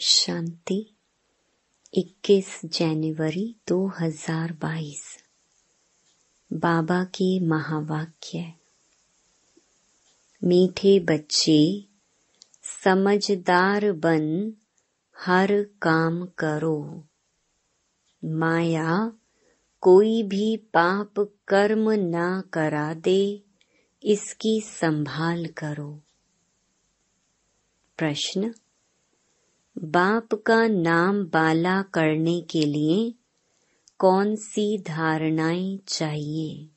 [0.00, 0.94] शांति
[1.94, 5.02] 21 जनवरी 2022
[6.52, 8.52] बाबा के महावाक्य।
[10.44, 11.88] मीठे बच्चे,
[12.62, 14.52] समझदार बन,
[15.18, 17.04] हर काम करो।
[18.24, 19.12] माया,
[19.80, 23.42] कोई भी पाप कर्म ना करा दे,
[24.04, 26.00] इसकी संभाल करो।
[27.98, 28.54] प्रश्न
[29.78, 33.14] बाप का नाम बाला करने के लिए
[33.98, 36.70] कौन सी धारणाएँ चाहिए?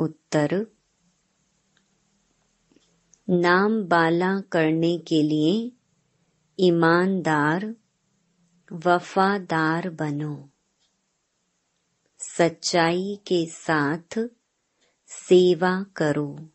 [0.00, 0.66] उत्तर,
[3.30, 5.72] नाम बाला करने के लिए
[6.60, 7.74] ईमानदार,
[8.72, 10.50] वफादार बनो।
[12.18, 14.28] सच्चाई के साथ
[15.06, 16.48] सेवा करो।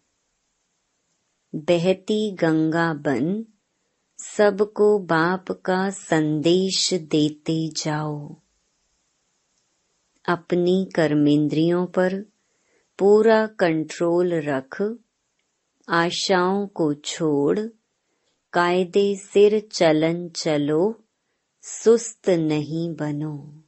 [1.56, 3.46] बहती गंगा बन
[4.18, 8.36] सबको बाप का संदेश देते जाओ।
[10.30, 12.22] अपनी कर्मेंद्रियों पर
[13.00, 14.98] पूरा कंट्रोल रख,
[15.90, 17.60] आशाओं को छोड़,
[18.54, 21.04] कायदे सिर चलन चलो,
[21.62, 23.64] सुस्त नहीं बनो।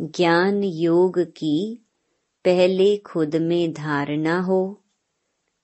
[0.00, 1.86] ज्ञान योग की
[2.44, 4.82] पहले खुद में धारणा हो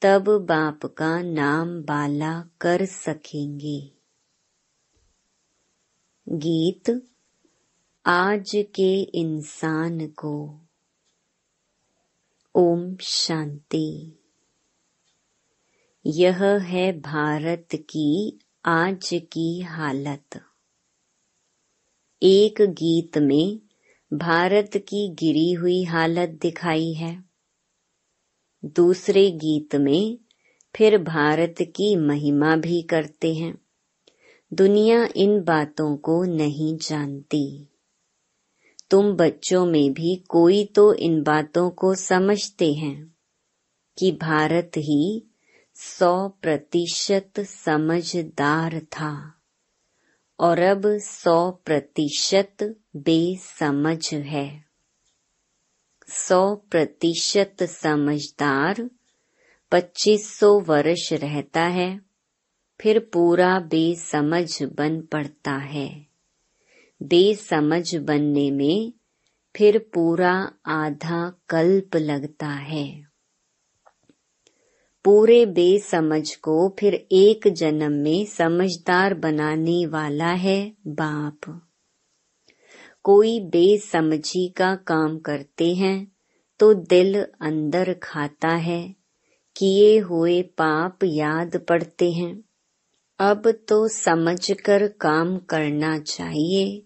[0.04, 3.90] तब बाप का नाम बाला कर सकेंगे।
[6.28, 7.08] गीत,
[8.06, 10.60] आज के इंसान को।
[12.54, 14.18] ओम शांति।
[16.06, 20.42] यह है भारत की आज की हालत।
[22.22, 23.60] एक गीत में
[24.12, 27.33] भारत की गिरी हुई हालत दिखाई है।
[28.64, 30.18] दूसरे गीत में
[30.76, 33.58] फिर भारत की महिमा भी करते हैं।
[34.54, 37.68] दुनिया इन बातों को नहीं जानती।
[38.90, 43.14] तुम बच्चों में भी कोई तो इन बातों को समझते हैं
[43.98, 45.24] कि भारत ही
[45.74, 49.34] सौ प्रतिशत समझदार था
[50.40, 54.63] और अब सौ प्रतिशत बेसमझ है।
[56.14, 58.90] सौ प्रतिशत समझदार
[59.72, 62.00] पच्चीस सौ वर्ष रहता है,
[62.80, 66.06] फिर पूरा बेसमझ बन पड़ता है।
[67.02, 68.92] बेसमझ बनने में
[69.56, 73.04] फिर पूरा आधा कल्प लगता है।
[75.04, 81.70] पूरे बेसमझ को फिर एक जन्म में समझदार बनाने वाला है बाप।
[83.04, 86.12] कोई बेसमझी का काम करते हैं
[86.58, 88.94] तो दिल अंदर खाता है,
[89.56, 92.44] किए हुए पाप याद पड़ते हैं।
[93.18, 96.82] अब तो समझकर काम करना चाहिए,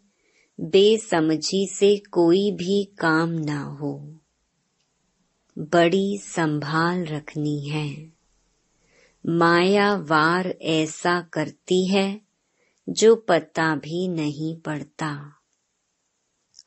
[0.60, 4.16] बेसमझी से कोई भी काम ना हो।
[5.58, 8.12] बड़ी संभाल रखनी है।
[9.26, 12.20] माया वार ऐसा करती है,
[12.88, 15.37] जो पता भी नहीं पड़ता।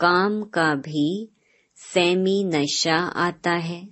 [0.01, 1.29] काम का भी
[1.75, 3.89] सैमी नशा आता है।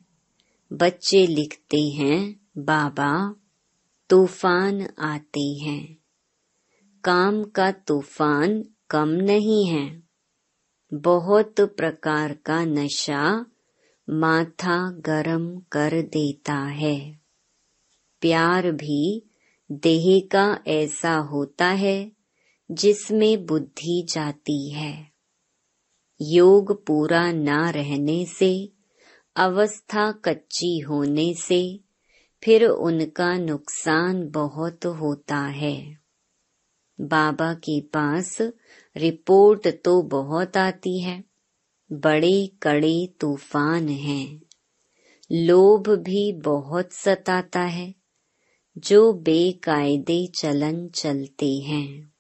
[0.74, 3.36] बच्चे लिखते हैं, बाबा,
[4.10, 5.98] तूफ़ान आते हैं।
[7.04, 10.04] काम का तूफ़ान कम नहीं है।
[10.94, 13.46] बहुत प्रकार का नशा
[14.10, 17.20] माथा गरम कर देता है।
[18.22, 19.26] प्यार भी
[19.72, 22.12] देह का ऐसा होता है
[22.72, 25.09] जिसमें बुद्धि जाती है।
[26.22, 28.72] योग पूरा ना रहने से,
[29.36, 31.80] अवस्था कच्ची होने से,
[32.44, 36.00] फिर उनका नुकसान बहुत होता है।
[37.02, 38.42] बाबा के पास
[38.98, 41.24] रिपोर्ट तो बहुत आती है।
[41.92, 44.42] बड़े कड़े तूफ़ान हैं।
[45.32, 47.96] लोभ भी बहुत सताता है।
[48.78, 52.14] जो बेकायदे चलन चलते हैं।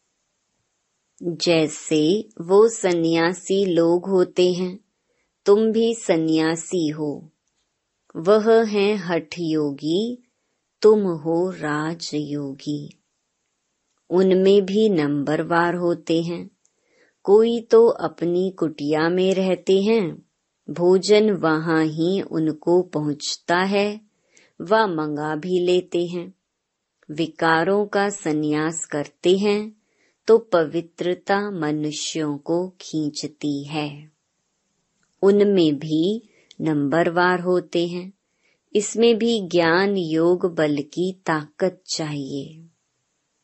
[1.23, 4.79] जैसे वो सन्यासी लोग होते हैं,
[5.45, 7.31] तुम भी सन्यासी हो।
[8.15, 10.23] वह है हठ योगी,
[10.81, 12.99] तुम हो राज योगी।
[14.09, 16.49] उनमें भी नंबरवार होते हैं।
[17.23, 20.25] कोई तो अपनी कुटिया में रहते हैं,
[20.69, 24.01] भोजन वहाँ ही उनको पहुँचता है
[24.61, 26.33] व मंगा भी लेते हैं।
[27.11, 29.78] विकारों का सन्यास करते हैं
[30.29, 34.11] तो पवित्रता मनुष्यों को खींचती है।
[35.21, 36.29] उनमें भी
[36.61, 38.13] नंबरवार होते हैं।
[38.75, 42.69] इसमें भी ज्ञान योग बल की ताकत चाहिए।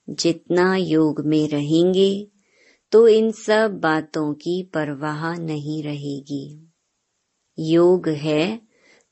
[0.10, 2.28] जितना योग में रहेंगे
[2.92, 6.70] तो इन सब बातों की परवाह नहीं रहेगी।
[7.60, 8.62] योग है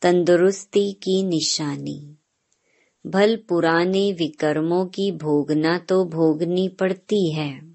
[0.02, 2.18] तंदुरुस्ती की निशानी।
[3.06, 7.74] भल पुराने विकर्मों की भोगना तो भोगनी पड़ती है।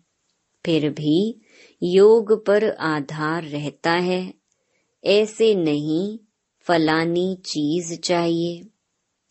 [0.67, 1.41] फिर भी
[1.83, 4.35] योग पर आधार रहता है।
[5.05, 6.19] ऐसे नहीं,
[6.61, 8.69] फलानी चीज़ चाहिए।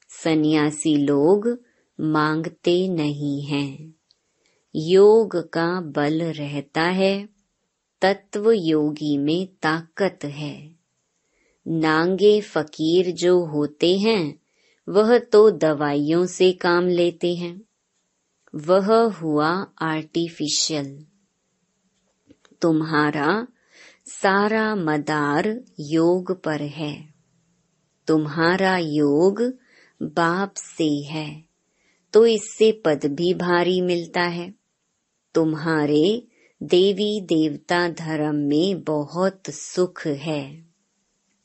[0.10, 1.64] सन्यासी लोग
[2.00, 3.94] मांगते नहीं हैं।
[4.76, 7.30] योग का बल रहता है।
[8.02, 10.76] तत्व योगी में ताकत है।
[11.68, 14.40] नांगे फकीर जो होते हैं
[14.90, 17.62] वह तो दवाइयों से काम लेते हैं।
[18.56, 19.50] वह हुआ
[19.82, 21.06] आर्टिफिशियल।
[22.62, 23.48] तुम्हारा
[24.06, 27.14] सारा मदार योग पर है।
[28.08, 29.42] तुम्हारा योग
[30.02, 31.44] बाप से है
[32.14, 34.54] तो इससे पद भी भारी मिलता है।
[35.36, 36.28] तुम्हारे
[36.64, 40.66] देवी देवता धर्म में बहुत सुख है।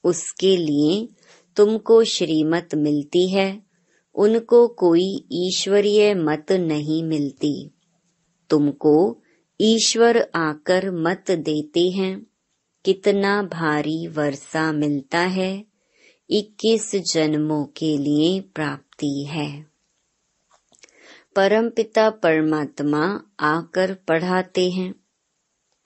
[0.05, 1.09] उसके लिए
[1.57, 3.63] तुमको श्रीमत मिलती है,
[4.15, 7.71] उनको कोई ईश्वरीय मत नहीं मिलती।
[8.51, 9.23] तुमको
[9.61, 12.27] ईश्वर आकर मत देते हैं,
[12.85, 15.65] कितना भारी वर्षा मिलता है,
[16.31, 19.67] इक्कीस जन्मों के लिए प्राप्ति है।
[21.37, 24.95] परमपिता परमात्मा आकर पढ़ाते हैं,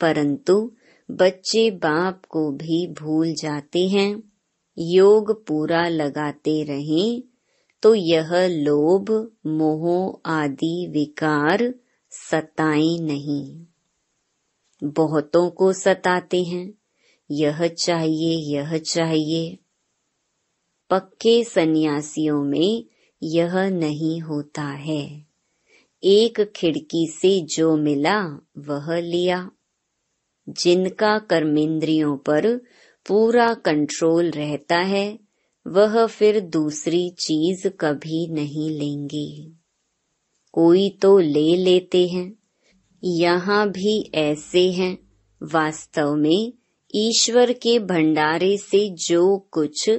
[0.00, 0.72] परंतु
[1.10, 4.35] बच्चे बाप को भी भूल जाते हैं
[4.78, 7.22] योग पूरा लगाते रहें
[7.82, 11.74] तो यह लोभ, मोह आदि विकार
[12.10, 13.66] सताए नहीं।
[14.84, 16.74] बहुतों को सताते हैं,
[17.30, 19.58] यह चाहिए यह चाहिए।
[20.90, 22.84] पक्के सन्यासियों में
[23.22, 25.26] यह नहीं होता है।
[26.04, 28.22] एक खिड़की से जो मिला,
[28.58, 29.50] वह लिया।
[30.48, 32.60] जिनका कर्मेंद्रियों पर
[33.08, 35.18] पूरा कंट्रोल रहता है,
[35.66, 39.50] वह फिर दूसरी चीज़ कभी नहीं लेंगे।
[40.52, 42.36] कोई तो ले लेते हैं,
[43.04, 44.98] यहाँ भी ऐसे हैं।
[45.42, 46.52] वास्तव में
[46.94, 49.90] ईश्वर के भंडारे से जो कुछ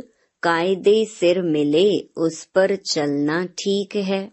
[0.43, 4.31] कायदे सिर मिले, उस पर चलना ठीक है।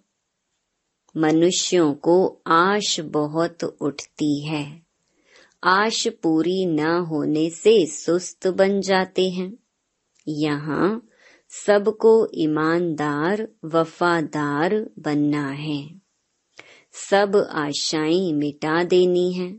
[1.16, 4.83] मनुष्यों को आश बहुत उठती है।
[5.64, 9.56] आश पूरी न होने से सुस्त बन जाते हैं।
[10.28, 11.08] यहाँ
[11.48, 16.00] सबको ईमानदार, वफादार बनना है।
[16.92, 19.56] सब आशाएँ मिटा देनी है।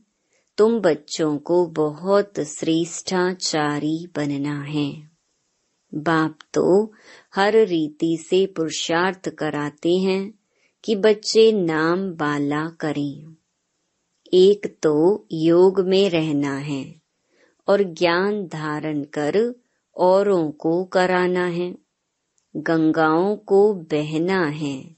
[0.57, 5.09] तुम बच्चों को बहुत श्रेष्ठाचारी बनना है।
[5.93, 6.93] बाप तो
[7.35, 10.33] हर रीति से पुरुषार्थ कराते हैं
[10.85, 13.35] कि बच्चे नाम बाला करें।
[14.33, 16.95] एक तो योग में रहना है
[17.67, 19.55] और ज्ञान धारण कर
[19.97, 21.75] औरों को कराना है,
[22.57, 24.95] गंगाओं को बहना है,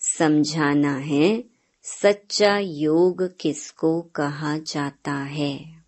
[0.00, 1.44] समझाना है
[1.82, 5.84] सच्चा योग किसको कहा जाता है।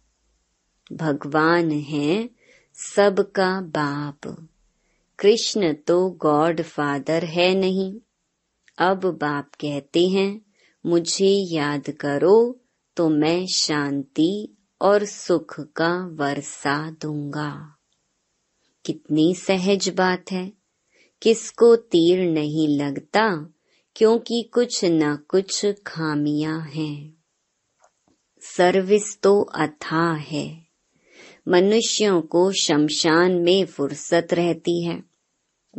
[0.93, 2.31] भगवान है
[2.75, 4.49] सबका बाप।
[5.19, 7.95] कृष्ण तो गॉड फादर है नहीं।
[8.79, 10.41] अब बाप कहते हैं,
[10.87, 12.60] मुझे याद करो
[13.01, 17.77] तो मैं शांति और सुख का वर्षा दूँगा।
[18.87, 20.53] कितनी सहज बात है।
[21.23, 23.53] किसको तीर नहीं लगता,
[23.97, 27.15] क्योंकि कुछ न कुछ खामियाँ हैं।
[28.41, 30.67] सर्विस तो अथाह है।
[31.49, 35.03] मनुष्यों को शमशान में फुर्सत रहती है।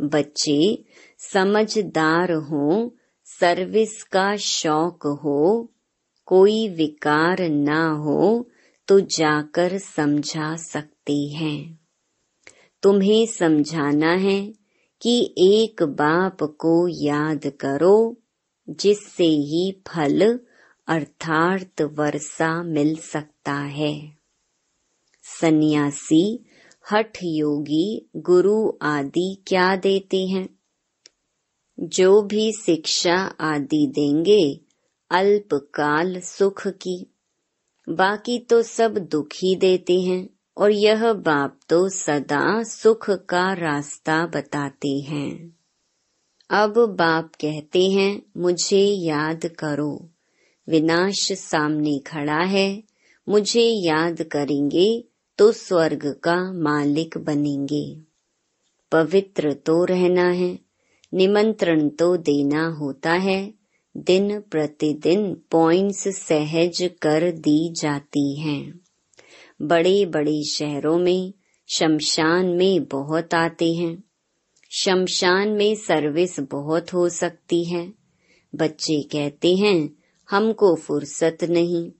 [0.00, 0.84] बच्चे
[1.18, 5.68] समझदार हो, सर्विस का शौक हो
[6.26, 8.48] कोई विकार ना हो
[8.88, 11.80] तो जाकर समझा सकते हैं।
[12.82, 14.52] तुम्हें समझाना है
[15.02, 18.16] कि एक बाप को याद करो,
[18.70, 20.40] जिससे ही फल
[20.88, 24.12] अर्थात वर्षा मिल सकता है।
[25.22, 26.44] सन्यासी,
[26.92, 30.48] हठ योगी, गुरु आदि क्या देते हैं?
[31.80, 34.60] जो भी शिक्षा आदि देंगे
[35.12, 37.06] अल्पकाल सुख की।
[37.88, 44.26] बाकी तो सब दुख ही देते हैं, और यह बाप तो सदा सुख का रास्ता
[44.26, 45.56] बताते हैं।
[46.50, 50.10] अब बाप कहते हैं, मुझे याद करो।
[50.68, 52.82] विनाश सामने खड़ा है,
[53.28, 55.04] मुझे याद करेंगे
[55.38, 58.00] तो स्वर्ग का मालिक बनेंगे।
[58.92, 60.58] पवित्र तो रहना है,
[61.14, 63.61] निमंत्रण तो देना होता है
[63.96, 68.80] दिन प्रतिदिन पॉइंट्स सहज कर दी जाती हैं।
[69.62, 71.34] बड़े बड़े शहरों में,
[71.76, 74.04] शमशान में बहुत आते हैं।
[74.70, 77.92] शमशान में सर्विस बहुत हो सकती है।
[78.54, 79.96] बच्चे कहते हैं,
[80.30, 81.90] हमको फुर्सत नहीं।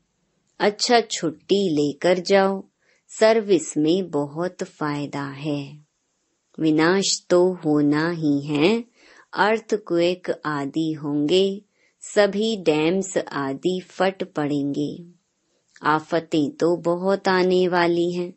[0.58, 2.64] अच्छा छुट्टी लेकर जाओ।
[3.08, 5.78] सर्विस में बहुत फ़ायदा है।
[6.60, 8.84] विनाश तो होना ही है।
[9.32, 11.62] अर्थक्वेक आदि होंगे।
[12.02, 15.04] सभी डैम्स आदि फट पड़ेंगे।
[15.82, 18.34] आफतें तो बहुत आने वाली हैं।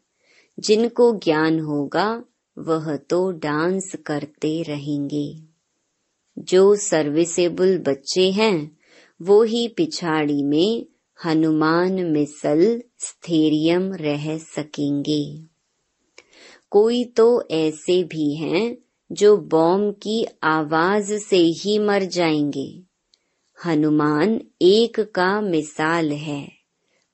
[0.60, 2.24] जिनको ज्ञान होगा,
[2.58, 5.40] वह तो डांस करते रहेंगे।
[6.40, 8.78] जो सर्विसेबल बच्चे हैं,
[9.22, 10.86] वो ही पिछाड़ी में
[11.26, 15.44] हनुमान मिसल स्थेरियम रह सकेंगे।
[16.70, 18.78] कोई तो ऐसे भी हैं,
[19.12, 22.85] जो बॉम्ब की आवाज़ से ही मर जाएँगे।
[23.66, 26.52] हनुमान एक का मिसाल है,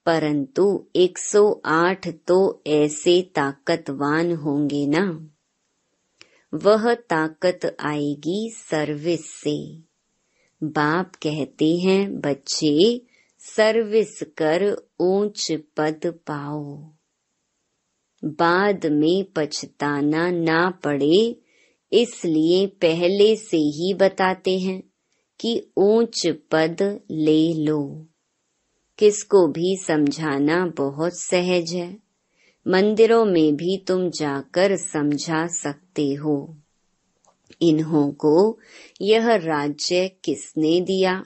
[0.06, 5.30] परंतु 108 तो ऐसे ताकतवान होंगे ना।
[6.54, 9.78] वह ताकत आएगी सर्विस से।
[10.64, 13.02] बाप कहते हैं, बच्चे,
[13.40, 16.90] सर्विस कर ऊंच पद पाओ।
[18.26, 21.42] बाद में पछताना ना पड़े,
[21.94, 24.91] इसलिए पहले से ही बताते हैं।
[25.42, 28.08] कि ऊंच पद ले लो।
[28.98, 31.98] किसको भी समझाना बहुत सहज है।
[32.68, 36.58] मंदिरों में भी तुम जाकर समझा सकते हो।
[37.62, 38.60] इन्हों को
[39.02, 41.26] यह राज्य किसने दिया?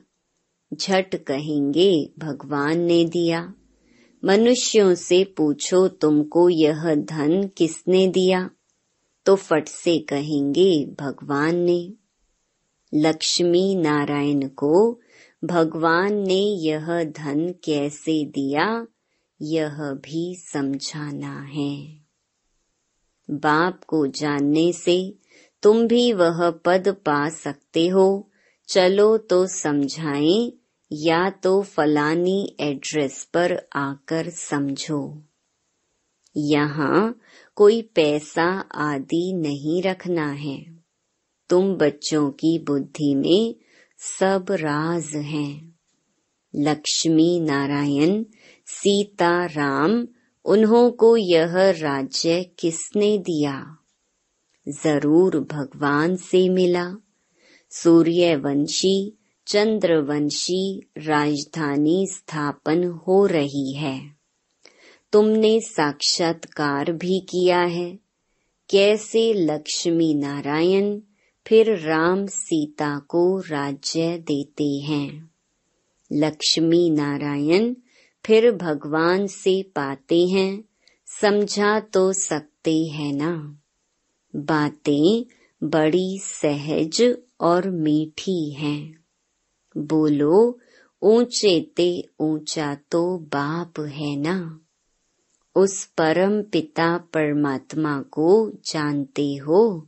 [0.73, 3.53] झट कहेंगे भगवान ने दिया।
[4.25, 8.49] मनुष्यों से पूछो तुमको यह धन किसने दिया?
[9.25, 11.93] तो फट से कहेंगे भगवान ने।
[12.95, 14.99] लक्ष्मी नारायण को,
[15.45, 18.87] भगवान ने यह धन कैसे दिया?
[19.41, 21.87] यह भी समझाना है।
[23.31, 25.15] बाप को जानने से
[25.63, 28.29] तुम भी वह पद पा सकते हो।
[28.67, 30.53] चलो तो समझाएँ,
[30.91, 35.23] या तो फलानी एड्रेस पर आकर समझो।
[36.37, 37.19] यहाँ
[37.55, 40.74] कोई पैसा आदि नहीं रखना है।
[41.49, 43.55] तुम बच्चों की बुद्धि में
[43.97, 45.75] सब राज हैं।
[46.55, 48.23] लक्ष्मी नारायण
[48.65, 50.07] सीता राम
[50.45, 53.77] उन्हों को यह राज्य किसने दिया?
[54.69, 56.93] ज़रूर भगवान से मिला।
[57.69, 64.11] सूर्यवंशी, चंद्रवंशी राजधानी स्थापन हो रही है।
[65.11, 67.99] तुमने साक्षात्कार भी किया है।
[68.69, 70.99] कैसे लक्ष्मी नारायण
[71.47, 75.31] फिर राम सीता को राज्य देते हैं।
[76.11, 77.75] लक्ष्मी नारायण
[78.25, 80.63] फिर भगवान से पाते हैं।
[81.21, 83.59] समझा तो सकते हैं ना।
[84.35, 85.25] बातें
[85.63, 89.05] बड़ी सहज और मीठी हैं।
[89.77, 90.59] बोलो,
[91.03, 94.59] ऊँचे ते ऊँचा तो बाप है ना।
[95.55, 99.87] उस परम पिता परमात्मा को जानते हो।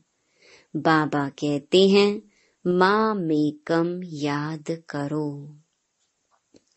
[0.75, 2.21] बाबा कहते हैं,
[2.67, 5.57] माँ मेकम याद करो।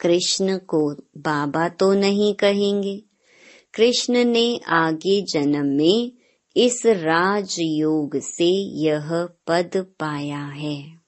[0.00, 3.02] कृष्ण को बाबा तो नहीं कहेंगे।
[3.75, 6.12] कृष्ण ने आगे जन्म में
[6.56, 11.00] इस राजयोग से यह पद पाया है।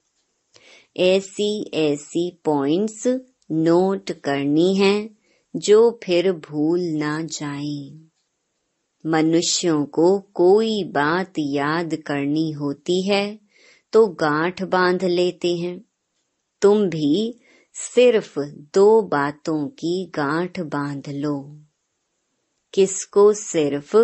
[0.97, 3.07] ऐसी ऐसी पॉइंट्स
[3.51, 5.09] नोट करनी है,
[5.55, 8.07] जो फिर भूल ना जाए।
[9.05, 13.39] मनुष्यों को कोई बात याद करनी होती है
[13.93, 15.85] तो गांठ बाँध लेते हैं।
[16.61, 17.39] तुम भी
[17.73, 18.39] सिर्फ़
[18.73, 21.61] दो बातों की गांठ बाँध लो।
[22.73, 23.97] किसको सिर्फ़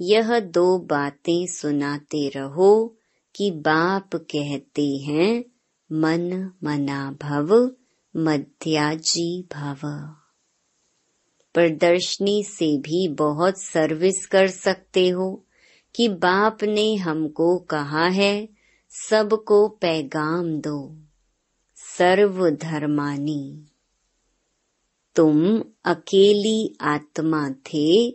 [0.00, 2.96] यह दो बातें सुनाते रहो
[3.36, 5.44] कि बाप कहते हैं,
[5.92, 7.70] मन मना भव,
[8.16, 10.14] मध्याजी भव।
[11.54, 15.44] प्रदर्शनी से भी बहुत सर्विस कर सकते हो
[15.94, 18.48] कि बाप ने हमको कहा है,
[18.90, 20.96] सबको पैगाम दो,
[21.76, 23.66] सर्वधर्मानी।
[25.16, 28.10] तुम अकेली आत्मा थे,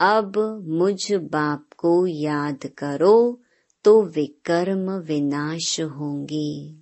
[0.00, 3.40] अब मुझ बाप को याद करो
[3.84, 6.74] तो विकर्म विनाश होंगे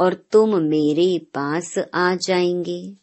[0.00, 3.01] और तुम मेरे पास आ जाएँगे।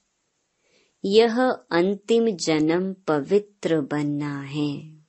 [1.06, 1.40] यह
[1.72, 5.00] अंतिम जन्म पवित्र बनना है।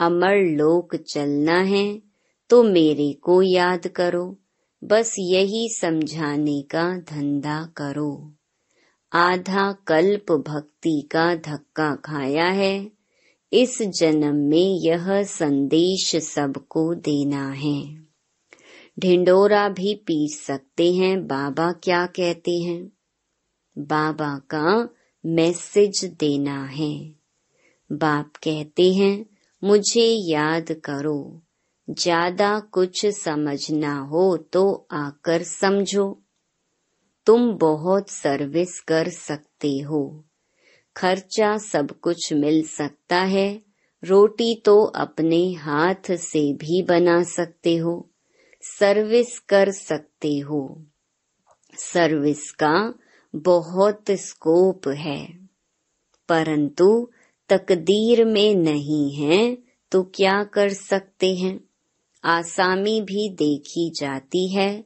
[0.00, 2.02] अमर लोक चलना है
[2.50, 4.36] तो मेरे को याद करो,
[4.84, 8.32] बस यही समझाने का धंधा करो।
[9.12, 12.90] आधा कल्प भक्ति का धक्का खाया है,
[13.52, 17.82] इस जन्म में यह संदेश सबको देना है।
[18.98, 22.97] ढिंडोरा भी पीट सकते हैं, बाबा क्या कहते हैं?
[23.78, 24.88] बाबा का
[25.26, 27.14] मैसेज देना है।
[27.92, 29.26] बाप कहते हैं,
[29.64, 31.42] मुझे याद करो,
[31.90, 36.22] ज़्यादा कुछ समझना हो तो आकर समझो।
[37.26, 40.24] तुम बहुत सर्विस कर सकते हो।
[40.96, 43.62] खर्चा सब कुछ मिल सकता है।
[44.04, 48.08] रोटी तो अपने हाथ से भी बना सकते हो।
[48.62, 50.86] सर्विस कर सकते हो।
[51.74, 52.94] सर्विस का
[53.34, 55.38] बहुत स्कोप है।
[56.28, 57.10] परंतु
[57.48, 59.58] तकदीर में नहीं है
[59.92, 61.60] तो क्या कर सकते हैं?
[62.24, 64.84] आसामी भी देखी जाती है।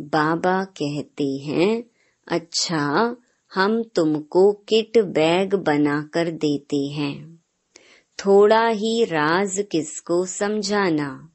[0.00, 1.84] बाबा कहते हैं
[2.28, 3.16] अच्छा
[3.54, 7.42] हम तुमको किट बैग बनाकर देते हैं।
[8.18, 11.28] थोड़ा ही राज किसको समझाना?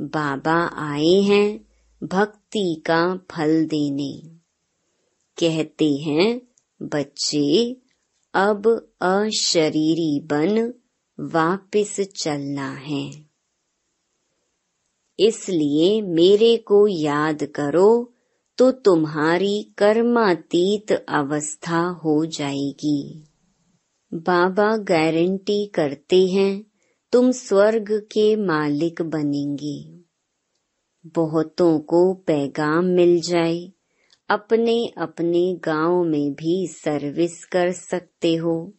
[0.00, 1.60] बाबा आए हैं
[2.02, 4.39] भक्ति का फल देने।
[5.40, 6.40] कहते हैं,
[6.82, 7.76] बच्चे,
[8.34, 10.74] अब अशरीरी बन
[11.20, 13.10] वापिस चलना है।
[15.18, 18.14] इसलिए मेरे को याद करो
[18.58, 23.24] तो तुम्हारी कर्मातीत अवस्था हो जाएगी।
[24.14, 26.64] बाबा गारंटी करते हैं,
[27.12, 30.00] तुम स्वर्ग के मालिक बनेंगे।
[31.06, 33.72] बहुतों को पैगाम मिल जाए
[34.30, 38.72] अपने अपने गाँव में भी सर्विस कर सकते हो।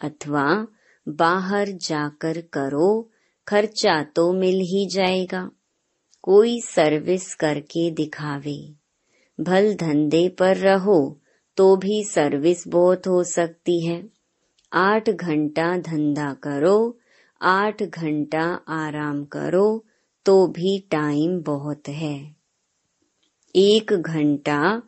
[0.00, 0.66] अथवा
[1.08, 3.10] बाहर जाकर करो,
[3.48, 5.50] खर्चा तो मिल ही जाएगा।
[6.22, 8.74] कोई सर्विस करके दिखावे।
[9.40, 11.20] भल धंधे पर रहो
[11.56, 14.08] तो भी सर्विस बहुत हो सकती है।
[14.72, 16.98] आठ घंटा धंधा करो,
[17.42, 19.84] आठ घंटा आराम करो
[20.24, 22.43] तो भी टाइम बहुत है।
[23.56, 24.82] एक घंटा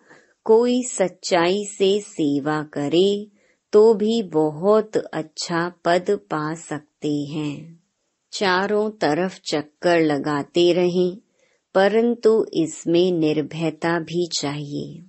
[0.44, 3.26] कोई सच्चाई से सेवा करे
[3.72, 7.80] तो भी बहुत अच्छा पद पा सकते हैं।
[8.32, 11.16] चारों तरफ़ चक्कर लगाते रहें,
[11.74, 15.02] परंतु इसमें निर्भयता भी चाहिए।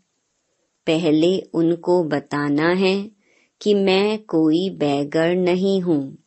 [0.88, 3.12] पहले उनको बताना है
[3.62, 6.18] कि मैं कोई बैगर नहीं हूँ।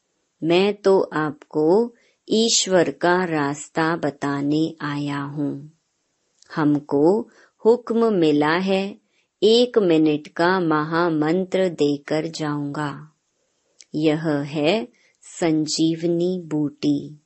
[0.43, 1.95] मैं तो आपको
[2.29, 5.80] ईश्वर का रास्ता बताने आया हूँ।
[6.57, 7.29] हमको
[7.65, 8.99] हुक्म मिला है,
[9.43, 13.13] एक मिनट का महामंत्र देकर जाऊँगा।
[13.95, 14.89] यह है
[15.23, 17.21] संजीवनी बूटी।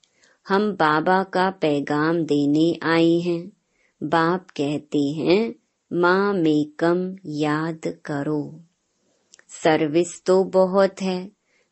[0.49, 3.53] हम बाबा का पैगाम देने आए हैं।
[4.03, 5.55] बाप कहते हैं,
[5.93, 8.61] माँ, मेकम याद करो।
[9.49, 11.31] सर्विस तो बहुत है,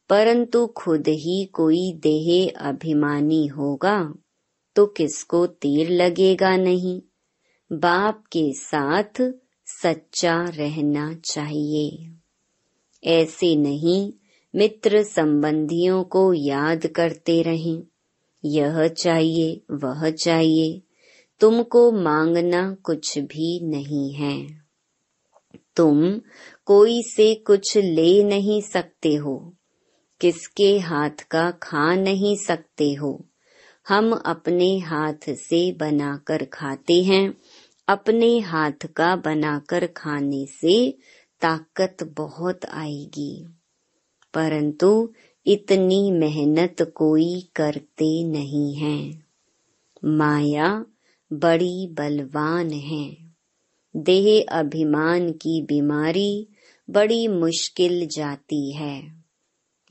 [0.08, 4.14] परंतु खुद ही कोई देह अभिमानी होगा
[4.76, 7.00] तो किसको तीर लगेगा नहीं?
[7.72, 9.32] बाप के साथ
[9.66, 12.12] सच्चा रहना चाहिए।
[13.04, 14.12] ऐसे नहीं,
[14.54, 17.82] मित्र संबंधियों को याद करते रहें।
[18.44, 20.82] यह चाहिए, वह चाहिए।
[21.40, 24.62] तुमको मांगना कुछ भी नहीं है।
[25.76, 26.20] तुम
[26.64, 29.54] कोई से कुछ ले नहीं सकते हो।
[30.20, 33.26] किसके हाथ का खा नहीं सकते हो।
[33.88, 37.34] हम अपने हाथ से बनाकर खाते हैं।
[37.88, 40.90] अपने हाथ का बनाकर खाने से
[41.40, 43.46] ताकत बहुत आएगी।
[44.34, 45.12] परंतु
[45.46, 49.24] इतनी मेहनत कोई करते नहीं है।
[50.04, 50.86] माया
[51.32, 53.16] बड़ी बलवान है।
[53.96, 56.48] देह अभिमान की बीमारी
[56.90, 59.24] बड़ी मुश्किल जाती है।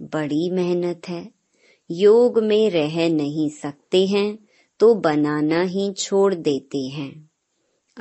[0.01, 1.31] बड़ी मेहनत है।
[1.91, 4.39] योग में रह नहीं सकते हैं
[4.79, 7.30] तो बनाना ही छोड़ देते हैं।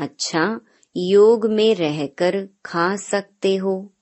[0.01, 0.61] अच्छा
[0.97, 3.93] योग में रहकर खा सकते हो।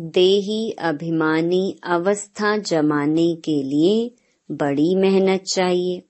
[0.00, 4.10] देही अभिमानी अवस्था जमाने के लिए
[4.50, 6.02] बड़ी मेहनत चाहिए।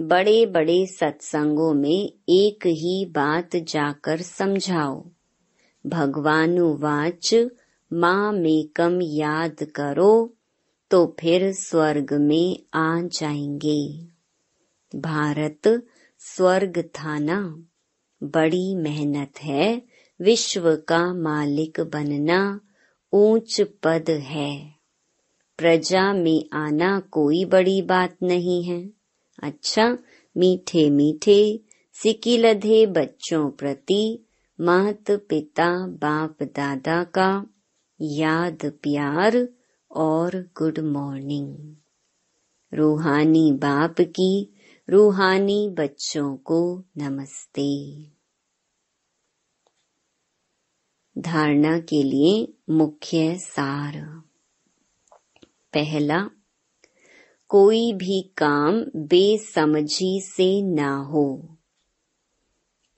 [0.00, 5.10] बड़े बड़े सत्संगों में एक ही बात जाकर समझाओ।
[5.86, 7.34] भगवानुवाच,
[7.92, 10.34] माँ मेकम याद करो
[10.90, 14.06] तो फिर स्वर्ग में आ जाएँगे।
[14.98, 15.86] भारत
[16.18, 17.64] स्वर्ग था ना।
[18.22, 19.82] बड़ी मेहनत है।
[20.20, 22.60] विश्व का मालिक बनना
[23.12, 24.76] ऊंच पद है।
[25.58, 28.90] प्रजा में आना कोई बड़ी बात नहीं है।
[29.42, 29.98] अच्छा
[30.36, 31.60] मीठे मीठे
[31.92, 34.24] सिकिलधे बच्चों प्रति
[34.60, 37.46] मात पिता बाप दादा का
[38.00, 39.48] याद प्यार
[39.90, 41.76] और गुड मॉर्निंग।
[42.74, 44.55] रूहानी बाप की
[44.90, 47.96] रूहानी बच्चों को नमस्ते।
[51.18, 54.22] धारणा के लिए मुख्य सार।
[55.72, 56.30] पहला,
[57.48, 61.56] कोई भी काम बेसमझी से ना हो।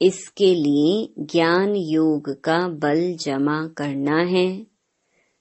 [0.03, 4.67] इसके लिए ज्ञान योग का बल जमा करना है।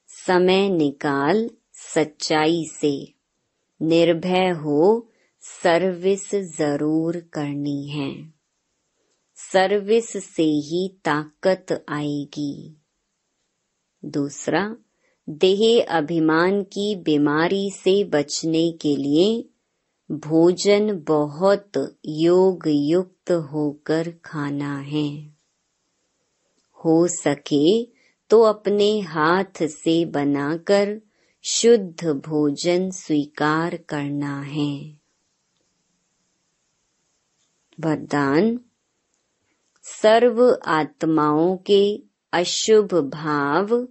[0.06, 3.12] समय निकाल सच्चाई से।
[3.82, 5.10] निर्भय हो
[5.48, 8.32] सर्विस ज़रूर करनी है।
[9.36, 12.76] सर्विस से ही ताकत आएगी।
[14.04, 14.76] दूसरा,
[15.28, 19.48] देह अभिमान की बीमारी से बचने के लिए
[20.10, 25.18] भोजन बहुत योग युक्त होकर खाना है।
[26.84, 27.82] हो सके
[28.30, 31.00] तो अपने हाथ से बनाकर
[31.44, 34.97] शुद्ध भोजन स्वीकार करना है।
[37.80, 38.60] वरदान,
[39.82, 43.88] सर्व आत्माओं के अशुभ भाव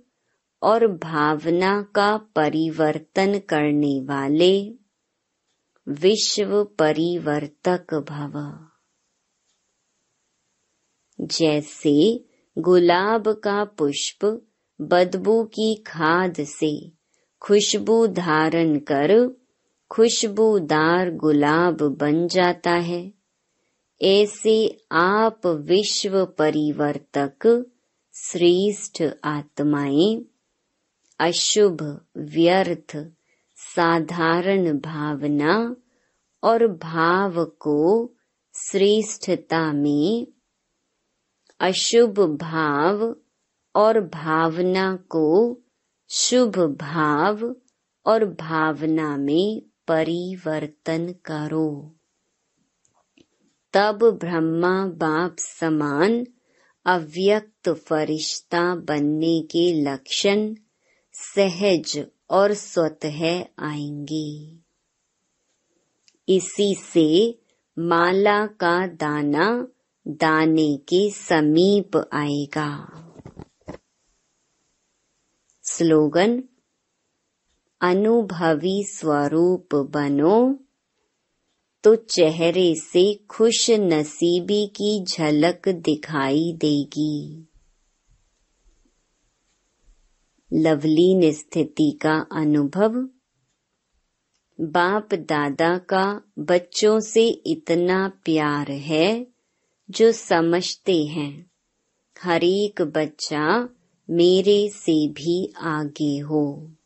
[0.62, 4.74] और भावना का परिवर्तन करने वाले
[5.88, 8.66] विश्व परिवर्तक भव।
[11.22, 12.26] जैसे
[12.58, 14.46] गुलाब का पुष्प
[14.82, 16.92] बदबू की खाद से
[17.42, 19.36] खुशबू धारण कर
[19.92, 23.17] खुशबूदार गुलाब बन जाता है।
[24.02, 27.66] ऐसे आप विश्व परिवर्तक
[28.14, 30.26] श्रेष्ठ आत्माएँ,
[31.20, 32.98] अशुभ, व्यर्थ,
[33.56, 35.76] साधारण भावना
[36.44, 38.14] और भाव को
[38.54, 40.28] श्रेष्ठता में,
[41.60, 43.16] अशुभ भाव
[43.76, 45.58] और भावना को
[46.10, 47.56] शुभ भाव
[48.06, 51.97] और भावना में परिवर्तन करो।
[53.74, 56.28] तब ब्रह्मा बाप समान
[56.86, 60.56] अव्यक्त फरिश्ता बनने के लक्षण
[61.14, 64.58] सहज और स्वतः आएँगे।
[66.30, 67.40] इसी से
[67.80, 69.68] माला का दाना
[70.08, 72.94] दाने के समीप आएगा।
[75.64, 76.44] स्लोगन,
[77.82, 80.60] अनुभवी स्वरूप बनो
[81.88, 87.48] तो चेहरे से खुश नसीबी की झलक दिखाई देगी।
[90.54, 92.90] लवलीन स्थिति का अनुभव।
[94.62, 99.28] बाप दादा का बच्चों से इतना प्यार है
[99.90, 101.52] जो समझते हैं।
[102.24, 103.70] हर एक बच्चा
[104.10, 106.77] मेरे से भी आगे हो।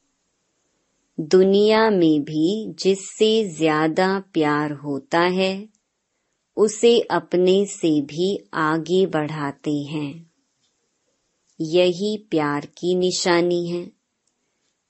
[1.32, 5.70] दुनिया में भी जिससे ज़्यादा प्यार होता है,
[6.58, 10.32] उसे अपने से भी आगे बढ़ाते हैं।
[11.62, 13.92] यही प्यार की निशानी है।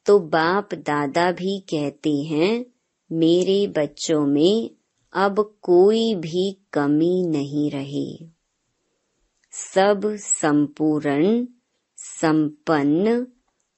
[0.05, 2.65] तो बाप दादा भी कहते हैं,
[3.11, 4.69] मेरे बच्चों में
[5.13, 8.29] अब कोई भी कमी नहीं रही।
[9.51, 11.47] सब संपूर्ण,
[11.97, 13.27] संपन्न